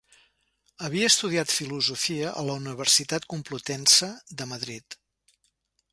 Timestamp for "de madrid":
4.41-4.99